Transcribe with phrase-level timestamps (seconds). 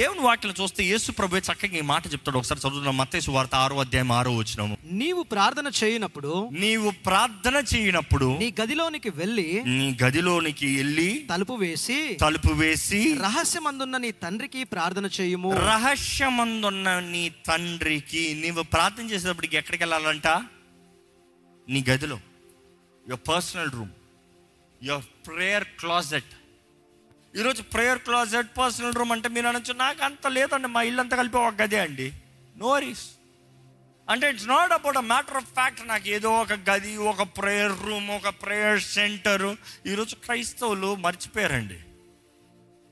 [0.00, 2.38] దేవుని వాక్యం చూస్తే యేసు ప్రభు చక్కగా ఈ మాట చెప్తాడు.
[2.38, 8.54] ఒకసారి చదువుతున్న మత్తేసు వార్త ఆరో అధ్యాయం ఆరో వచ్చినాము నీవు ప్రార్థన చేయనప్పుడు నీవు ప్రార్థన చేయనప్పుడు నీ
[8.62, 15.50] గదిలోనికి వెళ్ళి నీ గదిలోనికి వెళ్ళి తలుపు వేసి తలుపు వేసి రహస్యమందున్న నీ తండ్రికి ప్రార్థన చేయుము.
[15.56, 20.28] రహస్యమందున్న నీ తండ్రికి నీవు ప్రార్థన చేసేటప్పటికి ఎక్కడికి వెళ్ళాలంట?
[21.68, 22.18] నీ గదిలో.
[23.08, 23.94] Your personal room
[24.82, 26.32] your prayer closet
[27.38, 31.36] ఈరోజు ప్రేయర్ క్లాజెట్ పర్సనల్ రూమ్ అంటే మీరు అనొచ్చు నాకు అంత లేదండి మా ఇల్లు అంతా కలిపి
[31.36, 32.12] ఒక గదే అండి.
[32.56, 32.80] నో
[34.10, 38.10] అంటే it's not about a matter of fact నాకు ఏదో ఒక గది ఒక ప్రేయర్ రూమ్
[38.10, 39.56] ఒక ప్రేయర్ సెంటరు
[39.86, 41.78] ఈరోజు క్రైస్తవులు మర్చిపోయారండి.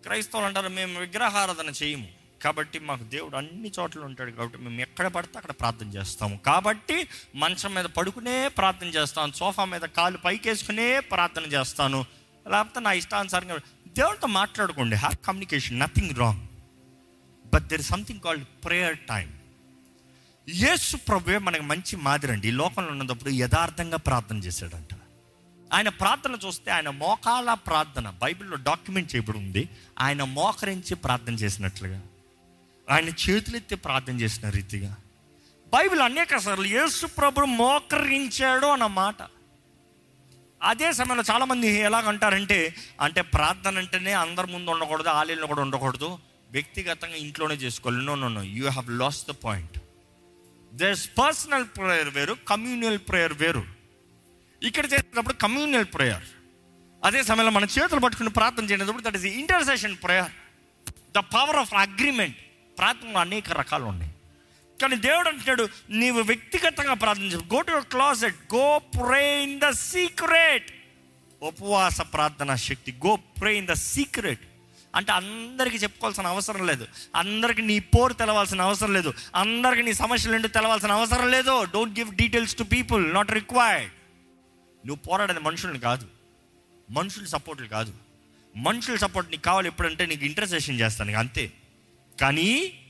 [0.03, 2.09] క్రైస్తవులు అంటారు మేము విగ్రహారాధన చేయము.
[2.43, 6.37] కాబట్టి మాకు దేవుడు అన్ని చోట్ల ఉంటాడు కాబట్టి మేము ఎక్కడ పడితే అక్కడ ప్రార్థన చేస్తాము.
[6.47, 12.05] కాబట్టి మంచం మీద పడుకునే ప్రార్థన చేస్తాను సోఫా మీద కాలు పైకేసుకునే ప్రార్థన చేస్తాను.
[12.51, 13.57] లేకపోతే నా ఇష్టానుసారంగా
[13.99, 14.97] దేవుడితో మాట్లాడుకోండి.
[14.97, 16.47] Have communication nothing wrong
[17.55, 19.39] but there something called prayer time
[20.49, 24.95] Yesu ప్రభువే మనకు మంచి మాదిరి అండి ఈ లోకంలో ఉన్నప్పుడు యథార్థంగా ప్రార్థన చేశాడంట.
[25.73, 29.69] ఆయన ప్రార్థన చూస్తే ఆయన మోకాల ప్రార్థన బైబిల్లో డాక్యుమెంట్ చేయబడి ఉంది.
[30.01, 32.01] ఆయన మోకరించి ప్రార్థన చేసినట్లుగా
[32.91, 34.97] ఆయన చేతులెత్తి ప్రార్థన చేసిన రీతిగా.
[35.75, 39.38] బైబిల్ అనేక సార్లు యేసు ప్రభు మోకరించాడు అన్న మాట.
[40.63, 46.19] అదే సమయంలో చాలామంది ఎలాగంటారంటే అంటే ప్రార్థన అంటేనే అందరి ముందు ఉండకూడదు ఆలయంలో కూడా ఉండకూడదు.
[46.51, 48.05] వ్యక్తిగతంగా ఇంట్లోనే చేసుకోవాలి.
[48.05, 49.79] No no no you have lost the point
[50.73, 53.65] there's personal prayer వేరు కమ్యూనియల్ ప్రేయర్ వేరు.
[54.63, 56.27] ఇక్కడ చేసేటప్పుడు కమ్యూనియల్ ప్రేయర్
[57.05, 60.33] అదే సమయంలో మన చేతులు పట్టుకుని ప్రార్థన చేసేటప్పుడు that is intercession prayer
[61.17, 62.37] the power of agreement
[62.79, 64.08] ప్రార్థనలో అనేక రకాలు ఉన్నాయి.
[64.83, 70.71] కానీ దేవుడు అంటున్నాడు నీవు వ్యక్తిగతంగా ప్రార్థన go to closet go pray in the secret
[71.43, 72.95] ఉపవాస ప్రార్థన శక్తి.
[73.07, 74.41] Go pray in the secret
[74.95, 76.87] అంటే అందరికీ చెప్పుకోవాల్సిన అవసరం లేదు.
[77.17, 79.15] అందరికి నీ పోరు తెలవాల్సిన అవసరం లేదు.
[79.35, 81.65] అందరికి నీ సమస్యలు ఏంటో తెలవాల్సిన అవసరం లేదు.
[81.65, 83.93] Don't give details to people not required
[84.87, 86.07] నువ్వు పోరాడేది మనుషుల్ని కాదు.
[86.91, 87.93] మనుషుల సపోర్ట్లు కాదు.
[88.57, 91.19] మనుషుల సపోర్ట్ నీకు కావాలి ఎప్పుడంటే నీకు ఇంటర్సెషన్ చేస్తాను.
[91.19, 91.53] అంతే.
[92.21, 92.81] కానీ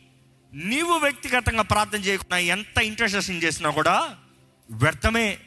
[0.54, 4.18] నీవు వ్యక్తిగతంగా ప్రార్థన చేయకుండా ఎంత ఇంటర్సెషన్ చేసినా కూడా
[4.70, 5.38] వ్యర్థమే.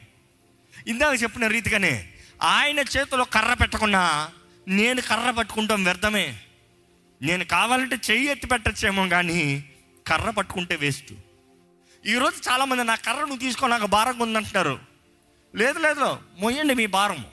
[0.86, 4.30] ఇందాక చెప్పిన రీతిగానే ఆయన చేతిలో కర్ర పెట్టకుండా
[4.68, 6.40] నేను కర్ర పట్టుకుంటాం వ్యర్థమే.
[7.22, 9.64] నేను కావాలంటే చెయ్యి ఎత్తి పెట్టచ్చేమో కానీ
[10.06, 11.12] కర్ర పట్టుకుంటే వేస్ట్
[12.06, 14.78] ఈరోజు చాలామంది నా కర్ర నువ్వు తీసుకో నాకు భారంగా ఉందంటున్నారు.
[15.54, 17.24] లేదు లేదు మొయ్యండి మీ భారము.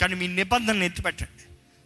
[0.00, 1.42] కానీ మీ నిబంధనలు ఎత్తిపెట్టండి.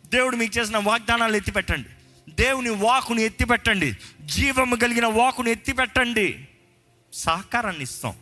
[0.09, 1.88] దేవుడు మీకు చేసిన వాగ్దానాలు ఎత్తిపెట్టండి.
[2.29, 3.97] దేవుని వాకుని ఎత్తిపెట్టండి.
[4.21, 6.49] జీవము కలిగిన వాకుని ఎత్తిపెట్టండి.
[7.12, 8.15] సహకారాన్ని ఇస్తాం.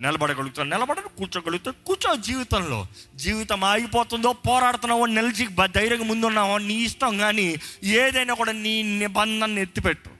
[0.00, 0.70] నిలబడగలుగుతాం.
[0.70, 1.74] నిలబడ కూర్చోగలుగుతాం.
[1.86, 2.86] కూర్చో జీవితంలో.
[3.14, 10.10] జీవితం ఆగిపోతుందో పోరాడుతున్నావో నిలిచి ధైర్యంగా ముందున్నావో నీ ఇష్టం కానీ ఏదైనా కూడా నీ నిబంధనని ఎత్తిపెట్టు.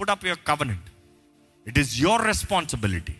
[0.00, 0.84] Put up your covenant
[1.66, 3.14] it is your responsibility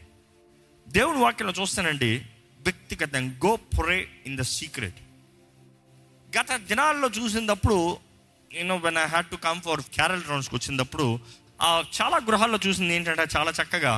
[0.88, 2.26] దేవుని వాక్యంలో చూస్తానండి.
[2.60, 4.94] వ్యక్తిగతంగా go pray in the secret.
[6.38, 7.96] గత దినాల్లో చూసినప్పుడు
[8.54, 11.06] నేను when I had to come for carol రౌండ్స్కి వచ్చినప్పుడు
[11.98, 13.92] చాలా గృహాల్లో చూసింది ఏంటంటే చాలా చక్కగా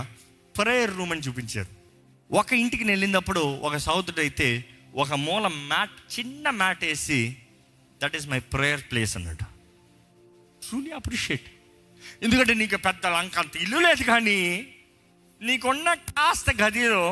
[0.54, 1.70] ప్రేయర్ రూమ్ అని చూపించారు.
[2.40, 4.48] ఒక ఇంటికి వెళ్ళినప్పుడు ఒక సౌతుడు అయితే
[4.94, 7.20] ఒక మూల మ్యాట్ చిన్న మ్యాట్ వేసి
[8.02, 9.44] that is my prayer place అన్నాడు.
[10.64, 11.48] ట్రూలీ అప్రిషియేట్
[12.22, 14.38] ఎందుకంటే నీకు పెద్ద లంక అంత ఇల్లు లేదు కానీ
[15.40, 17.04] నీకున్న కాస్త గదిలో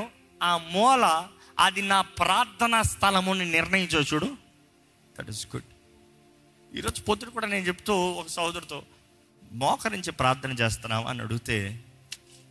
[0.42, 1.04] ఆ మూల
[1.58, 4.30] అది నా ప్రార్థనా స్థలముని నిర్ణయించో చూడు.
[5.18, 5.71] దట్ ఈస్ గుడ్
[6.76, 8.82] ఈరోజు పొద్దున కూడా నేను చెప్తూ ఒక సోదరుతో
[9.52, 11.80] మోకరించి ప్రార్థన చేస్తున్నావా అని అడిగితే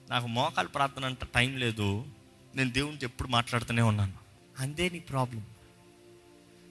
[0.09, 2.06] నాకు మోకాలు ప్రార్థన అంత టైం లేదు
[2.56, 4.14] నేను దేవునితో ఎప్పుడు మాట్లాడుతూనే ఉన్నాను.
[4.60, 5.46] అంతే నీ ప్రాబ్లం.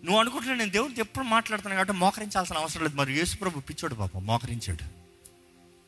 [0.05, 2.97] నువ్వు అనుకుంటున్నా నేను దేవునితో ఎప్పుడు మాట్లాడుతున్నాను కాబట్టి మోకరించాల్సిన అవసరం లేదు.
[2.97, 4.84] మరి యేసుప్రభు పిచ్చోడు పాప మోకరించాడు.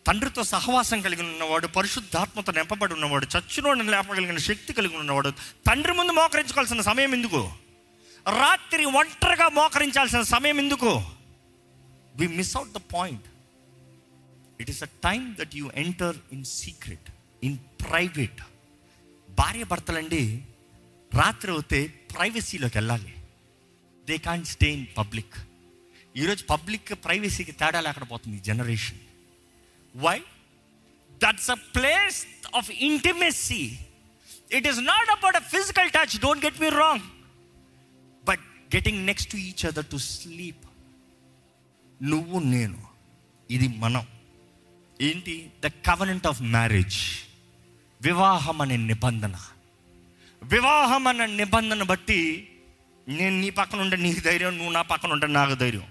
[0.06, 5.30] తండ్రితో సహవాసం కలిగి ఉన్నవాడు పరిశుద్ధాత్మతో నింపబడి ఉన్నవాడు చచ్చునోడిని లేపగలిగిన శక్తి కలిగి ఉన్నవాడు
[5.66, 7.52] తండ్రి ముందు మోకరించుకోవాల్సిన సమయం ఎందుకు?
[8.40, 11.21] రాత్రి ఒంటరిగా మోకరించాల్సిన సమయం ఎందుకు?
[12.14, 13.26] We miss out the point
[14.60, 17.08] it is a time that you enter in secret
[17.42, 18.40] in private
[19.28, 20.24] భార్య భర్తలండి
[21.12, 21.80] రాత్రి అవుతే
[22.12, 23.14] ప్రైవసీలోకి వెళ్ళాలి
[24.08, 25.36] they can stay in public
[26.14, 29.00] ఈరోజు పబ్లిక్ ప్రైవసీకి తేడా లేకుండా పోతుంది ఈ generation
[29.94, 30.16] why
[31.20, 32.18] that's a place
[32.60, 33.62] of intimacy
[34.58, 37.06] it is not about a physical touch don't get me wrong
[38.24, 38.44] but
[38.76, 40.64] getting next to each other to sleep
[42.02, 42.78] నువ్వు నేను.
[43.50, 44.06] ఇది మనం.
[45.00, 45.50] ఏంటి?
[45.64, 46.96] ద కవనెంట్ ఆఫ్ మ్యారేజ్
[48.02, 49.36] వివాహం అనే నిబంధన.
[50.42, 52.48] వివాహం అనే నిబంధన బట్టి
[53.08, 55.86] నేను నీ పక్కన ఉంటే నీకు ధైర్యం నువ్వు నా పక్కన ఉంటే నాకు ధైర్యం.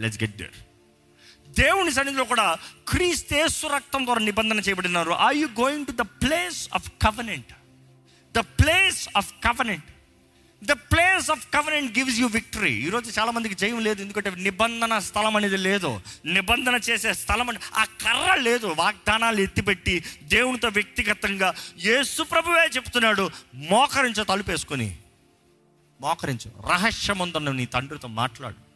[0.00, 0.50] లెట్స్ గెట్ దేర్
[1.50, 2.58] దేవుని సన్నిధిలో కూడా
[2.88, 5.10] క్రీస్తేసు రక్తం ద్వారా నిబంధన చేయబడినారు.
[5.10, 7.52] Are you going to the place of covenant
[8.36, 9.84] the place of covenant
[10.64, 15.56] the place of covenant gives you victory ఈరోజు చాలామందికి జయం లేదు ఎందుకంటే నిబంధన స్థలం అనేది
[15.56, 16.00] లేదు.
[16.24, 18.66] నిబంధన చేసే స్థలం అని ఆ కర్ర లేదు.
[18.66, 24.98] వాగ్దానాలు ఎత్తిపెట్టి దేవునితో వ్యక్తిగతంగా యేసు ప్రభువే చెప్తున్నాడు మోకరించో తలుపేసుకొని.
[26.00, 26.70] మోకరించు.
[26.72, 28.70] రహస్యముందని నీ తండ్రితో మాట్లాడు.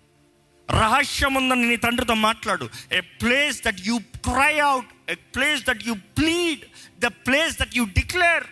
[0.73, 2.71] రహస్యముందని నీ తండ్రితో మాట్లాడు.
[2.93, 6.61] A place that you cry out a place that you plead
[7.01, 8.45] the place that you declare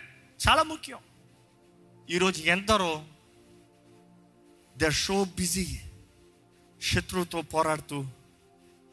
[0.47, 0.97] చాలా ముఖ్యం.
[2.09, 3.03] ఈరోజు ఎందరో
[4.75, 5.65] దే షో బిజీ
[6.81, 7.97] శత్రువుతో పోరాడుతూ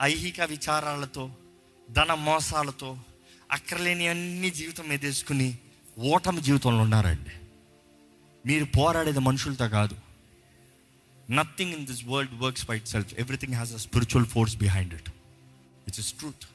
[0.01, 1.25] ఐహిక విచారాలతో
[1.89, 2.91] ధన మోసాలతో
[3.51, 5.49] అక్కర్లేని అన్ని జీవితం ఎదేసుకుని
[6.11, 7.35] ఓటమి జీవితంలో ఉన్నారండి
[8.45, 9.97] మీరు పోరాడేది మనుషులతో కాదు
[11.29, 15.11] nothing in this world works by itself everything has a spiritual force behind it
[15.87, 16.47] it's is truth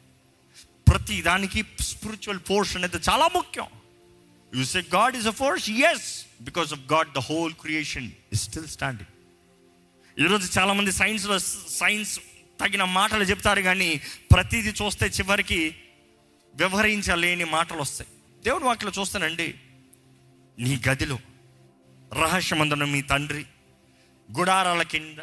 [0.88, 1.62] ప్రతి దానికి
[1.92, 3.70] స్పిరిచువల్ ఫోర్స్ అనేది చాలా ముఖ్యం
[4.52, 6.08] you say God is a force yes
[6.44, 9.12] because of God the whole creation is still standing
[10.20, 11.40] ఈరోజు చాలామంది సైన్స్లో
[11.70, 12.20] science
[12.60, 14.02] తగిన మాటలు చెప్తారు కానీ
[14.32, 15.76] ప్రతిదీ చూస్తే చివరికి
[16.56, 18.10] వ్యవహరించలేని మాటలు వస్తాయి.
[18.44, 19.56] దేవుడు వాక్యలో చూస్తానండి.
[20.60, 21.20] నీ గదిలో
[22.14, 23.46] రహస్యమందున మీ తండ్రి
[24.38, 25.18] గుడారాల కింద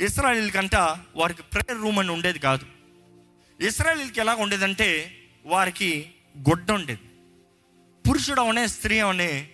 [0.00, 0.74] ఇస్రాయలీలకంట
[1.16, 2.66] వారికి ప్రేయర్ రూమ్ అని ఉండేది కాదు.
[3.60, 5.16] ఇస్రాయలీలకి ఎలా ఉండేదంటే
[5.46, 7.00] వారికి గుడ్డ ఉండేది.
[8.08, 9.48] పురుషుడు అవనే స్త్రీ అవనే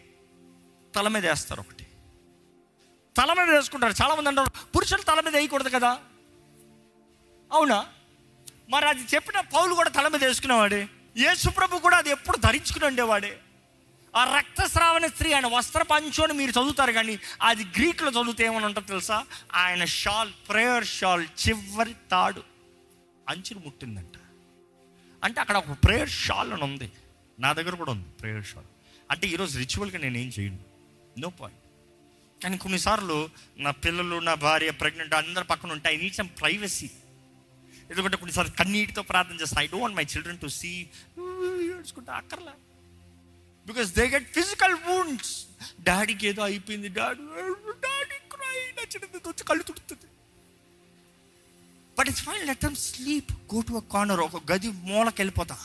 [0.95, 1.76] తల మీద వేస్తారు ఒకటి.
[3.17, 3.95] తల మీద వేసుకుంటారు.
[4.03, 5.99] చాలా మంది అంటారు పురుషులు తల మీద వేయకూడదు కదా?
[7.53, 7.87] అవునా?
[8.69, 10.89] మరి అది చెప్పిన పౌలు కూడా తల మీద వేసుకునేవాడే.
[11.17, 13.39] యేసుప్రభు కూడా అది ఎప్పుడు ధరించుకుని ఉండేవాడే.
[14.17, 19.25] ఆ రక్తస్రావణ స్త్రీ ఆయన వస్త్ర పంచోని మీరు చదువుతారు కానీ అది గ్రీకులు చదివితే ఏమని ఉంటుందో తెలుసా?
[19.55, 22.43] ఆయన షాల్ ప్రేయర్ షాల్ చివరి తాడు
[23.29, 24.19] అంచులు ముట్టిందంట.
[25.25, 26.93] అంటే అక్కడ ఒక ప్రేయర్ షాల్ అని ఉంది.
[27.41, 28.65] నా దగ్గర కూడా ఉంది ప్రేయర్ షాల్.
[29.11, 30.59] అంటే ఈరోజు రిచువల్గా నేను ఏం చేయను.
[31.19, 31.66] No point.
[32.47, 33.17] కానీ కొన్నిసార్లు
[33.65, 36.89] నా పిల్లలు నా భార్య ప్రెగ్నెంట్ అందరి పక్కన ఉంటే ఐ నీడ్ సమ్ ప్రైవసీ
[37.91, 40.71] ఎందుకంటే కొన్నిసార్లు కన్నీటితో ప్రార్థన చేస్తాను I don't my children to see
[41.77, 42.55] ఏడ్చుకుంటా అక్కర్లా.
[43.67, 45.33] Because they get physical wounds
[45.89, 47.25] డాడీకి ఏదో అయిపోయింది డాడీ
[47.87, 50.09] డాడీ క్రై నచ్చినది వచ్చి కళ్ళు తుడుతుంది.
[51.97, 55.59] But it's fine let them sleep go to a corner ఒక గది మూలకి వెళ్ళిపోతా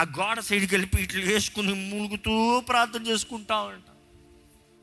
[0.00, 2.34] ఆ గోడ సైడ్కి వెళ్ళిపోయి ఇట్లా వేసుకుని మూలుగుతూ
[2.72, 3.86] ప్రార్థన చేసుకుంటా ఉంటా.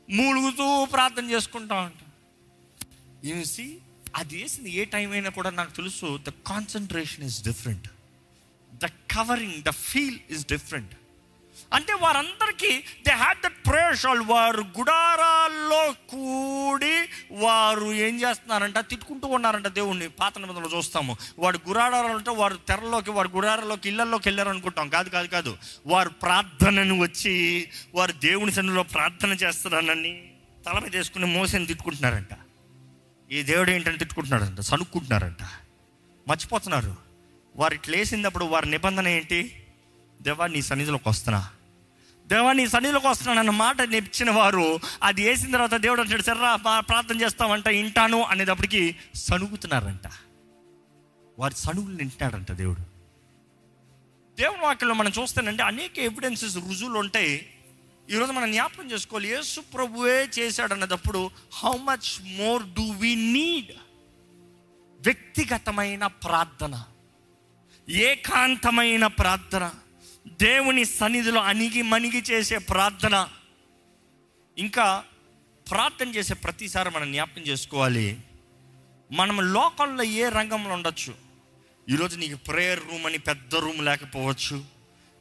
[0.08, 2.04] మూలుగుతూ ప్రార్థన చేసుకుంటా ఉంటాం.
[3.44, 3.78] సి
[4.16, 7.88] అది వేసింది ఏ టైం అయినా కూడా నాకు తెలుసు the concentration is different
[8.72, 10.94] the covering the feel is different
[11.74, 17.00] అంటే వారందరికీ దే హ్యాడ్ దట్ ప్రేషల్ వారు గుడారాల్లో కూడి
[17.30, 18.78] వారు ఏం చేస్తున్నారంట?
[18.78, 20.08] తిట్టుకుంటూ ఉన్నారంట దేవుణ్ణి.
[20.08, 21.16] పాత నిబంధనలు చూస్తాము.
[21.38, 25.58] వాడు గుడారాలు అంటే వారు తెరలోకి వారు గుడారాల్లోకి ఇళ్ళలోకి వెళ్ళారు అనుకుంటాం కాదు కాదు కాదు.
[25.86, 30.30] వారు ప్రార్థనను వచ్చి వారు దేవుని సన్నిధిలో ప్రార్థన చేస్తున్నానని
[30.66, 32.28] తల మీద వేసుకుని మోసని తిట్టుకుంటున్నారంట.
[33.32, 35.42] ఈ దేవుడు ఏంటని తిట్టుకుంటున్నారంట సనుక్కుంటున్నారంట
[36.28, 36.96] మర్చిపోతున్నారు.
[37.56, 39.66] వారు ఇట్లా వేసినప్పుడు వారి నిబంధన ఏంటి?
[40.22, 41.48] దేవా నీ సన్నిధిలోకి వస్తున్నా.
[42.26, 47.20] దేవా నీ సన్నిధిలోకి వస్తున్నాను అన్న మాట నేర్చిన వారు అది వేసిన తర్వాత దేవుడు అంటాడు సర్రా ప్రార్థన
[47.20, 50.06] చేస్తామంట ఇంటాను అనేటప్పటికి సణుగుతున్నారంట.
[51.38, 52.80] వారి సణుగులు నింటాడంట దేవుడు.
[54.36, 57.48] దేవుని వాక్యంలో మనం చూస్తానంటే అనేక ఎవిడెన్సెస్ రుజువులు ఉంటాయి.
[58.10, 63.72] ఈరోజు మనం జ్ఞాపకం చేసుకోవాలి యేసు ప్రభువే చేశాడు అన్నదప్పుడు how much more do we need
[65.00, 66.84] వ్యక్తిగతమైన ప్రార్థన
[67.88, 69.70] ఏకాంతమైన ప్రార్థన.
[70.36, 73.28] దేవుని సన్నిధిలో అణిగి మణిగి చేసే ప్రార్థన
[74.58, 75.04] ఇంకా
[75.70, 78.20] ప్రార్థన చేసే ప్రతిసారి మనం జ్ఞాపకం చేసుకోవాలి.
[79.12, 81.14] మనం లోకంలో ఏ రంగంలో ఉండొచ్చు?
[81.88, 84.64] ఈరోజు నీకు ప్రేయర్ రూమ్ అని పెద్ద రూమ్ లేకపోవచ్చు.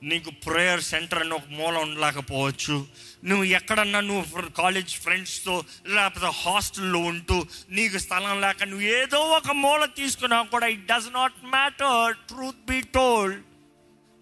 [0.03, 2.87] నీకు ప్రేయర్ సెంటర్ అని ఒక మూల ఉండలేకపోవచ్చు.
[3.23, 9.85] నువ్వు ఎక్కడన్నా నువ్వు కాలేజ్ ఫ్రెండ్స్తో లేకపోతే హాస్టల్లో ఉంటూ నీకు స్థలం లేక నువ్వు ఏదో ఒక మూల
[9.85, 13.43] తీసుకున్నా కూడా it does not matter truth be told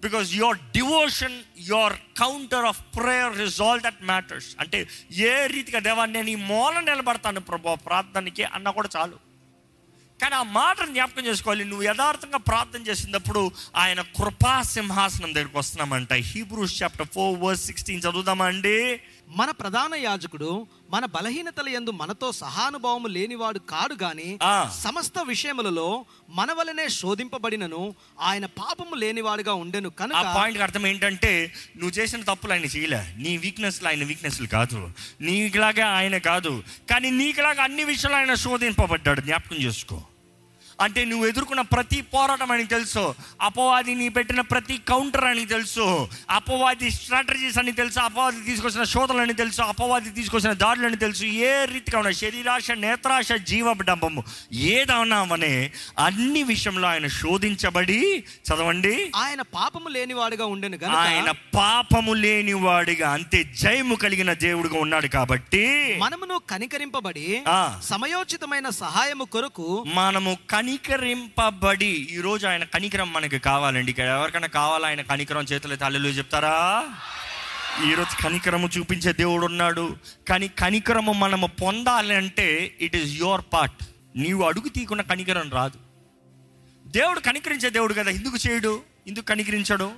[0.01, 6.05] because your devotion your counter of prayer is all that matters అంటే ఏ రీతిగా దేవా
[6.05, 9.17] నేను ఈ మూల నిలబడతాను ప్రభు ప్రార్థనకి అన్న కూడా చాలు.
[10.21, 11.63] కానీ ఆ మాటను జ్ఞాపకం చేసుకోవాలి.
[11.65, 16.13] నువ్వు యథార్థంగా ప్రార్థన చేసినప్పుడు ఆయన కృపా సింహాసనం దగ్గరికి వస్తున్నామంట.
[16.13, 23.07] Hebrews chapter four verse sixteen చదువుదామా అండి మన ప్రధాన యాజకుడు మన బలహీనతల యందు మనతో సహానుభావము
[23.07, 24.39] లేనివాడు కాడు గాని.
[24.81, 31.91] సమస్త విషయములలో మన వలనే శోధింపబడినను ఆయన పాపము లేనివాడుగా ఉండెను ఆ కనుక పాయింట్ అర్థం ఏంటంటే నువ్వు
[31.91, 33.13] చేసిన తప్పులు ఆయన చేయలే.
[33.17, 34.91] నీ వీక్నెస్లు ఆయన వీక్నెస్లు కాదు.
[35.21, 36.63] నీకులాగా ఆయన కాదు.
[36.89, 39.21] కానీ నీకులాగా అన్ని విషయాలు ఆయన శోధింపబడ్డాడు.
[39.21, 40.03] జ్ఞాపకం చేసుకో.
[40.81, 43.15] అంటే నువ్వు ఎదుర్కొన్న ప్రతి పోరాటం అని తెలుసు.
[43.41, 46.07] అపవాది నీ పెట్టిన ప్రతి కౌంటర్ అని తెలుసు.
[46.29, 47.99] అపవాది స్ట్రాటజీస్ అని తెలుసు.
[47.99, 49.61] అపవాది తీసుకొచ్చిన శోధనలు అని తెలుసు.
[49.61, 51.23] అపవాది తీసుకొచ్చిన దాడులు అని తెలుసు.
[51.25, 59.11] ఏ రీతిగా ఉన్న శరీరాశ నేత్రాశ జీవడంబము ఏదన్నామనే అన్ని విషయంలో ఆయన శోధించబడి చదవండి.
[59.15, 67.43] ఆయన పాపము లేనివాడుగా ఉండెను ఆయన పాపము లేనివాడిగా అంతే జయము కలిగిన దేవుడిగా ఉన్నాడు కాబట్టి మనమును కనికరింపబడి.
[67.83, 72.09] సమయోచితమైన సహాయము కొరకు మనము కనికరింపబడి.
[72.11, 73.91] ఈరోజు ఆయన కనికరం మనకి కావాలండి.
[73.91, 74.87] ఇక్కడ ఎవరికైనా కావాలా?
[74.87, 76.83] ఆయన కనికరం చేతులు తల్లిలో చెప్తారా?
[77.89, 79.97] ఈరోజు కనికరము చూపించే దేవుడు ఉన్నాడు.
[80.29, 83.83] కానీ కనికరము మనము పొందాలి అంటే ఇట్ ఈస్ యువర్ పార్ట్
[84.15, 85.79] నీవు అడుగు తీయకుండా కనికరం రాదు.
[86.87, 88.11] దేవుడు కనికరించే దేవుడు కదా.
[88.11, 88.81] ఎందుకు చేయడు?
[89.07, 89.91] ఎందుకు కనికరించడు?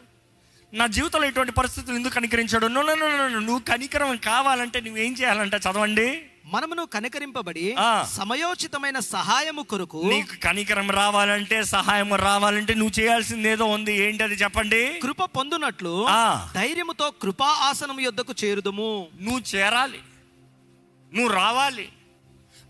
[0.74, 2.68] నా జీవితంలో ఇటువంటి పరిస్థితులు ఎందుకు కనికరించాడు?
[2.68, 5.58] నువ్వు కనికరం కావాలంటే నువ్వేం చేయాలంటే?
[5.58, 6.24] చదవండి.
[6.48, 7.76] మనమును కనికరింపబడి.
[8.12, 13.94] సమయోచితమైన సహాయము కొరకు నీకు కనికరం రావాలంటే సహాయం రావాలంటే నువ్వు చేయాల్సింది ఏదో ఉంది.
[13.94, 15.00] ఏంటి అది చెప్పండి?
[15.00, 16.08] కృప పొందునట్లు.
[16.56, 19.08] ధైర్యముతో కృపా ఆసనము యొద్దకు చేరుదుము.
[19.22, 20.00] నువ్వు చేరాలి.
[21.14, 21.90] నువ్వు రావాలి.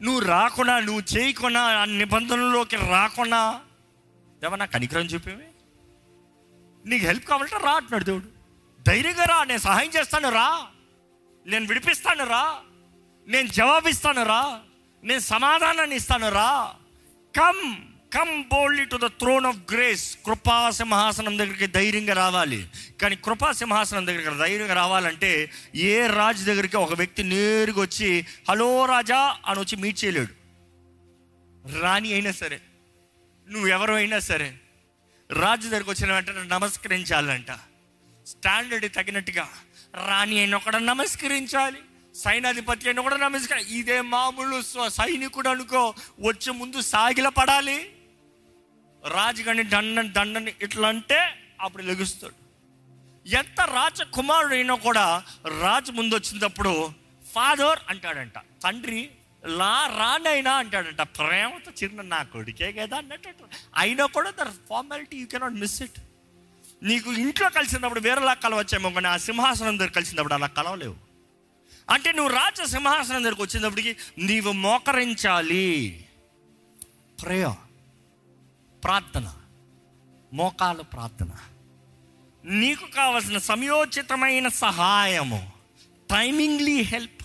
[0.02, 3.60] నువ్వు రాకుండా నువ్వు చేయకుండా ఆ నిబంధనలోకి రాకుండా
[4.56, 5.48] నాకు కనికరం చూపేవి?
[6.90, 8.28] నీకు హెల్ప్ కావాలంటే రా అంటున్నాడు దేవుడు.
[8.88, 10.62] ధైర్యంగా రా నేను సహాయం చేస్తాను రా.
[11.46, 12.56] నేను విడిపిస్తాను రా.
[13.28, 14.60] నేను జవాబిస్తాను రా.
[15.04, 16.74] నేను సమాధానాన్ని ఇస్తాను రా.
[17.36, 17.76] Come
[18.14, 22.70] come boldly to the throne of grace కృపా సింహాసనం దగ్గరికి ధైర్యంగా రావాలి.
[23.02, 29.38] కానీ కృపా సింహాసనం దగ్గరికి ధైర్యంగా రావాలంటే ఏ రాజు దగ్గరికి ఒక వ్యక్తి నేరుగా వచ్చి హలో రాజా
[29.46, 30.34] అని వచ్చి మీట్ చేయలేడు.
[31.80, 32.62] రాణి అయినా సరే
[33.50, 34.54] నువ్వెవరు అయినా సరే
[35.32, 37.52] రాజు దగ్గరికి వచ్చిన వెంటనే నమస్కరించాలంట.
[38.28, 39.50] స్టాండర్డ్ తగినట్టుగా
[40.08, 41.78] రాణి అయిన ఒకడ నమస్కరించాలి.
[42.24, 47.92] సైనాధిపతి అని కూడా నమస్కరి ఇదే మామూలు సైనికుడు అనుకో వచ్చే ముందు సాగిల పడాలి.
[49.08, 51.20] రాజుగాని దండని దండని ఇట్లా అంటే
[51.62, 52.34] అప్పుడు లెగుస్తాడు.
[53.36, 55.24] ఎంత రాజకుమారుడు అయినా కూడా
[55.62, 56.92] రాజు ముందు వచ్చినప్పుడు
[57.34, 58.38] ఫాదర్ అంటాడంట.
[58.64, 59.10] తండ్రి
[59.46, 61.02] లా రానైనా అంటాడంట.
[61.02, 63.30] ప్రేమతో చిన్న నా కొడుకే కదా అన్నట్టు.
[63.78, 66.00] అయినా కూడా their formality you cannot miss it.
[66.84, 71.07] నీకు ఇంట్లో కలిసినప్పుడు వేరేలా కలవచ్చేమో కానీ ఆ సింహాసనం దగ్గర కలిసినప్పుడు అలా కలవలేవు.
[71.90, 76.06] అంటే నువ్వు రాజ సింహాసనం దగ్గరకు వచ్చినప్పటికి నీవు మోకరించాలి.
[77.24, 77.50] ప్రేయ
[78.84, 79.34] ప్రార్థన
[80.34, 81.30] మోకాలు ప్రార్థన.
[82.46, 85.52] నీకు కావలసిన సమయోచితమైన సహాయము
[86.12, 87.24] టైమింగ్లీ హెల్ప్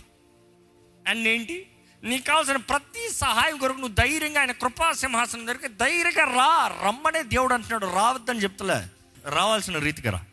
[1.08, 1.66] అండ్ ఏంటి?
[2.04, 7.54] నీకు కావాల్సిన ప్రతి సహాయం కొరకు నువ్వు ధైర్యంగా ఆయన కృపా సింహాసనం దగ్గరికి ధైర్యంగా రా రమ్మనే దేవుడు
[7.54, 7.86] అంటున్నాడు.
[7.86, 8.86] రావద్దని చెప్తలే.
[9.30, 10.24] రావాల్సిన రీతిగా రా.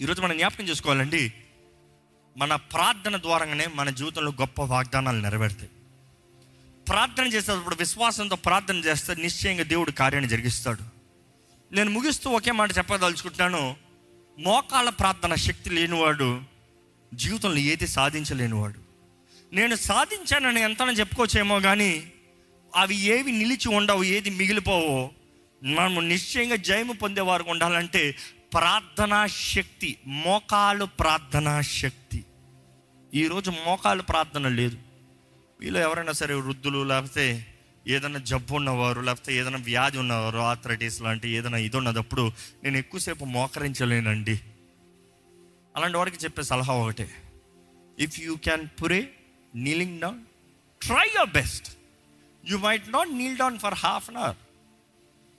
[0.00, 1.32] ఈరోజు మనం జ్ఞాపకం చేసుకోవాలండి
[2.36, 5.70] మన ప్రార్థన ద్వారానే మన జీవితంలో గొప్ప వాగ్దానాలు నెరవేరుతాయి.
[6.88, 10.82] ప్రార్థన చేసేటప్పుడు విశ్వాసంతో ప్రార్థన చేస్తే నిశ్చయంగా దేవుడు కార్యాన్ని జరిగిస్తాడు.
[11.74, 13.76] నేను ముగిస్తూ ఒకే మాట చెప్పదలుచుకుంటున్నాను.
[14.38, 16.42] మోకాళ్ళ ప్రార్థన శక్తి లేనివాడు
[17.14, 18.80] జీవితంలో ఏది సాధించలేనివాడు.
[19.52, 22.12] నేను సాధించానని ఎంతనో చెప్పుకోవచ్చేమో కానీ
[22.76, 25.10] అవి ఏవి నిలిచి ఉండవు ఏది మిగిలిపోవో.
[25.62, 28.16] మనము నిశ్చయంగా జయము పొందేవారు ఉండాలంటే
[28.54, 32.24] ప్రార్థనా శక్తి మోకాలు ప్రార్థనా శక్తి.
[33.14, 34.78] ఈరోజు మోకాలు ప్రార్థన లేదు.
[35.60, 37.24] వీళ్ళు ఎవరైనా సరే వృద్ధులు లేకపోతే
[37.88, 42.32] ఏదైనా జబ్బు ఉన్నవారు లేకపోతే ఏదైనా వ్యాధి ఉన్నవారు ఆథరైటిస్ లాంటి ఏదైనా ఇది ఉన్నదప్పుడు
[42.64, 44.40] నేను ఎక్కువసేపు మోకరించలేనండి.
[45.76, 47.08] అలాంటి వారికి చెప్పే సలహా ఒకటే.
[47.98, 49.00] If you can pure
[49.54, 50.20] kneeling down
[50.86, 51.68] try your best
[52.44, 54.36] you might not kneel down for half an hour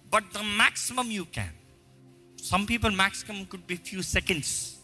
[0.08, 1.56] but the maximum you can
[2.44, 4.76] some people maximum could be few seconds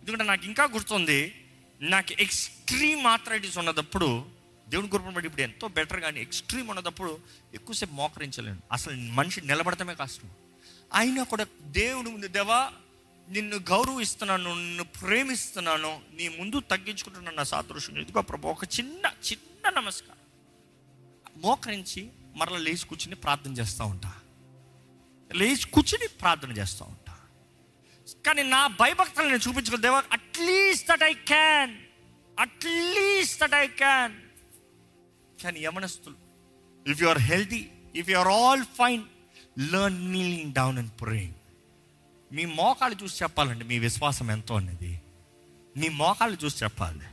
[0.00, 1.46] ఎందుకంటే నాకు ఇంకా గుర్తుంది
[1.80, 4.26] నాకు ఎక్స్ట్రీమ్ ఆథరైటిస్ ఉన్నదప్పుడు
[4.68, 7.18] దేవుని గురుపం బట్టి ఇప్పుడు ఎంతో better కానీ ఎక్స్ట్రీమ్ ఉన్నదప్పుడు
[7.54, 8.58] ఎక్కువసేపు మోకరించలేను.
[8.72, 10.30] అసలు మనిషి నిలబడటమే కష్టం.
[10.94, 12.72] అయినా కూడా దేవుని ముందు దేవా
[13.30, 20.18] నిన్ను గౌరవిస్తున్నాను నిన్ను ప్రేమిస్తున్నాను నీ ముందు తగ్గించుకుంటున్నాను నా సాదృశ్యం ఎందుకో ప్రభు ఒక చిన్న చిన్న నమస్కారం.
[21.42, 24.17] మోకరించి మరల లేచి కూర్చుని ప్రార్థన చేస్తూ ఉంటా.
[25.34, 27.18] లేచి కూర్చుని ప్రార్థన చేస్తూ ఉంటా.
[28.26, 31.76] కానీ నా భయభక్తులు నేను చూపించుకో దేవా at least that I can
[32.40, 34.14] at least that I can.
[35.42, 36.16] కానీ యమనస్తులు
[36.90, 39.02] if you are healthy if you are all fine
[39.58, 41.34] learn kneeling down and praying
[42.32, 45.00] మీ మోకాలు చూసి చెప్పాలండి మీ విశ్వాసం ఎంతో అనేది.
[45.76, 47.06] మీ మోకాలు చూసి చెప్పాలి.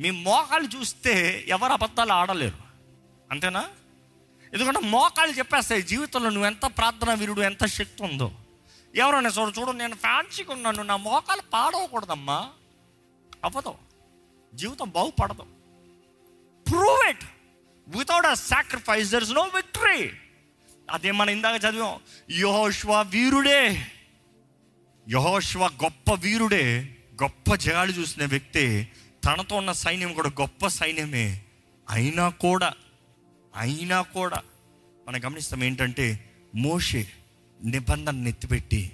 [0.00, 2.58] మీ మోకాలు చూస్తే ఎవరు అబద్ధాలు ఆడలేరు.
[3.30, 3.68] అంతేనా?
[4.54, 8.32] ఎందుకంటే మోకాలు చెప్పేస్తాయి జీవితంలో నువ్వు ఎంత ప్రార్థన వీరుడు ఎంత శక్తి ఉందో.
[8.94, 12.48] ఎవరైనా చూడు చూడు నేను ఫ్యాన్సీగా ఉన్నాను నా మోకాలు పాడవకూడదమ్మా.
[13.44, 13.74] అవ్వదు.
[14.54, 15.46] జీవితం బాగుపడదు.
[16.70, 17.24] Prove it
[17.88, 20.10] without a sacrifice there is no victory
[20.90, 22.00] అదే మనం ఇందాక చదివాం
[22.30, 23.86] యహోష్వ వీరుడే.
[25.08, 28.92] యహోష్వ గొప్ప వీరుడే గొప్ప జయాలు చూసిన వ్యక్తే
[29.24, 31.42] తనతో ఉన్న సైన్యం కూడా గొప్ప సైన్యమే.
[31.90, 32.72] అయినా కూడా
[33.58, 34.42] అయినా కూడా
[35.08, 37.08] మనం గమనిస్తాం ఏంటంటే మోషే
[37.64, 38.92] నిబంధన నెత్తిపెట్టి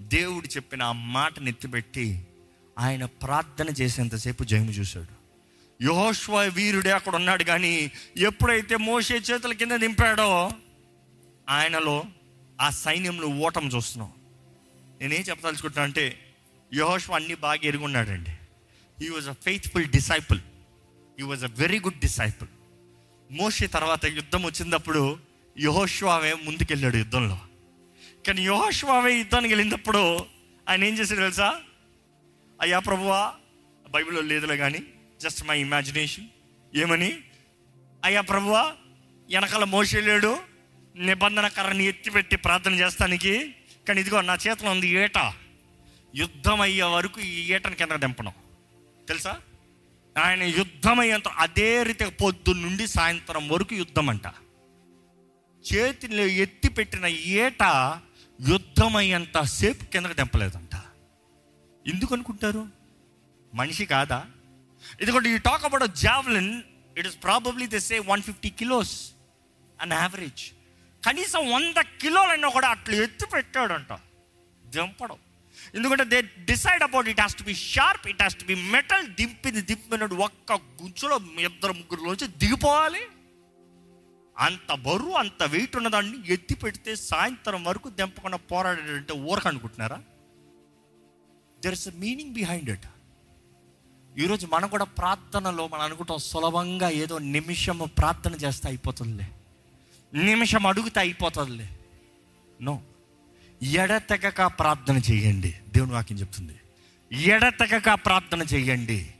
[0.00, 2.26] దేవుడు చెప్పిన ఆ మాట నెత్తిపెట్టి
[2.78, 5.20] ఆయన ప్రార్థన చేసేంతసేపు జయము చూశాడు.
[5.82, 10.50] యహోష్వ వీరుడే అక్కడ ఉన్నాడు కానీ ఎప్పుడైతే మోషే చేతుల కింద దింపాడో
[11.48, 12.04] ఆయనలో
[12.60, 14.12] ఆ సైన్యంలో ఓటం చూస్తున్నాం.
[15.00, 16.18] నేనేం చెప్పదలుచుకుంటున్నా అంటే
[16.74, 18.30] యహోష్వ అన్ని బాగా ఎరుగున్నాడండి.
[19.00, 20.40] He was a faithful disciple
[21.18, 22.48] he was a very good disciple
[23.30, 25.18] మోషే తర్వాత యుద్ధం వచ్చినప్పుడు
[25.58, 27.38] యహోష్వావే ముందుకెళ్ళాడు యుద్ధంలో.
[28.26, 30.26] కానీ యహోష్వావే యుద్ధానికి వెళ్ళినప్పుడు
[30.68, 31.60] ఆయన ఏం చేశాడు తెలుసా?
[32.60, 33.34] అయ్యా ప్రభువా
[33.90, 34.82] బైబిల్లో లేదులే కానీ
[35.20, 36.26] జస్ట్ మై ఇమాజినేషన్
[36.74, 37.18] ఏమని?
[38.04, 38.72] అయ్యా ప్రభువా
[39.28, 40.00] వెనకాల మోసే
[40.96, 43.54] నిబంధన కర్రని ఎత్తిపెట్టి ప్రార్థన చేస్తానికి
[43.88, 45.18] కానీ ఇదిగో నా చేతిలో ఉంది ఏట.
[46.14, 48.32] యుద్ధం అయ్యే వరకు ఈ ఏటని కింద దింపడం
[49.08, 49.40] తెలుసా?
[50.20, 54.26] ఆయన యుద్ధమయ్యేంత అదే రీతిగా పొద్దు నుండి సాయంత్రం వరకు యుద్ధం అంట
[55.64, 57.62] చేతిలో ఎత్తి పెట్టిన ఏట
[58.48, 60.74] యుద్ధమయ్యేంత సేపు కిందకు తెంపలేదంట
[61.86, 62.68] ఎందుకు అనుకుంటారు?
[63.54, 64.26] మనిషి కాదా?
[65.00, 66.62] ఎందుకంటే ఈ talk about javelin
[66.98, 68.94] it is probably the say one fifty kilos
[69.80, 70.42] on average
[71.06, 73.92] కనీసం వంద కిలోలైనా కూడా అట్లా ఎత్తి పెట్టాడంట.
[74.66, 75.18] దింపడం.
[75.74, 79.60] ఎందుకంటే they decide about it has to be sharp it has to be metal దింపింది
[79.60, 83.02] దింపినట్టు ఒక్క గుంచులో ఇద్దరు ముగ్గురులోంచి దిగిపోవాలి.
[84.38, 90.02] అంత బరువు అంత వెయిట్ ఉన్నదాన్ని ఎత్తి పెడితే సాయంత్రం వరకు దింపకుండా పోరాడేటంటే ఊరక అనుకుంటున్నారా?
[91.62, 92.86] There is a meaning behind it
[94.18, 99.28] ఈరోజు మనం కూడా ప్రార్థనలో మనం అనుకుంటాం సులభంగా ఏదో నిమిషం ప్రార్థన చేస్తే అయిపోతుందిలే.
[100.14, 101.68] నిమిషం అడుగుతే అయిపోతుందిలే.
[102.62, 102.82] నో
[103.62, 105.54] ఎడతెగక ప్రార్థన చేయండి.
[105.68, 106.60] దేవుని వాక్యం చెప్తుంది.
[107.12, 109.14] ఎడతెగక ప్రార్థన చేయండి.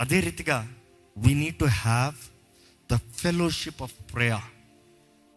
[0.00, 0.72] అదే రీతిగా
[1.18, 2.14] we need to have
[2.92, 4.42] the fellowship of prayer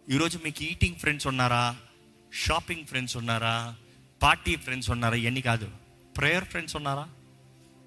[0.10, 1.76] ఈరోజు మీకు ఈటింగ్ ఫ్రెండ్స్ ఉన్నారా?
[2.34, 3.76] షాపింగ్ ఫ్రెండ్స్ ఉన్నారా?
[4.24, 5.16] పార్టీ ఫ్రెండ్స్ ఉన్నారా?
[5.16, 5.72] ఇవన్నీ కాదు.
[6.18, 7.10] ప్రేయర్ ఫ్రెండ్స్ ఉన్నారా?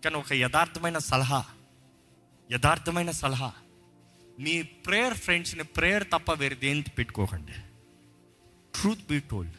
[0.04, 1.44] కానీ ఒక యథార్థమైన సలహా.
[2.52, 3.52] యథార్థమైన సలహా.
[4.40, 7.52] మీ ప్రేయర్ ఫ్రెండ్స్ని ప్రేయర్ తప్ప వేరే దేని పెట్టుకోకండి.
[8.80, 9.52] ట్రూత్ బీ టోల్డ్